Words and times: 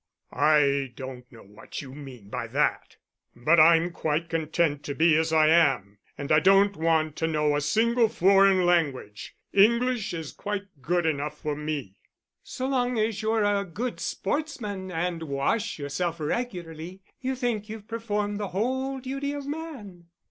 "I 0.33 0.93
don't 0.95 1.31
know 1.31 1.43
what 1.43 1.83
you 1.83 1.93
mean 1.93 2.29
by 2.29 2.47
that, 2.47 2.95
but 3.35 3.59
I'm 3.59 3.91
quite 3.91 4.29
content 4.29 4.81
to 4.85 4.95
be 4.95 5.15
as 5.15 5.31
I 5.31 5.49
am, 5.49 5.99
and 6.17 6.31
I 6.31 6.39
don't 6.39 6.75
want 6.75 7.15
to 7.17 7.27
know 7.27 7.55
a 7.55 7.61
single 7.61 8.09
foreign 8.09 8.65
language. 8.65 9.35
English 9.53 10.15
is 10.15 10.31
quite 10.31 10.63
good 10.81 11.05
enough 11.05 11.37
for 11.37 11.55
me." 11.55 11.99
"So 12.41 12.65
long 12.67 12.97
as 12.97 13.21
you're 13.21 13.43
a 13.45 13.63
good 13.63 13.99
sportsman 13.99 14.91
and 14.91 15.21
wash 15.21 15.77
yourself 15.77 16.19
regularly, 16.19 17.01
you 17.19 17.35
think 17.35 17.69
you've 17.69 17.87
performed 17.87 18.39
the 18.39 18.47
whole 18.47 18.97
duty 18.99 19.33
of 19.33 19.45
man." 19.45 20.07